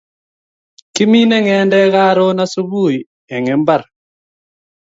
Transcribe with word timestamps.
Kimine 0.93 1.35
ngedek 1.45 1.87
karun 1.93 2.39
subui 2.53 2.97
en 3.33 3.45
imbar 3.55 3.81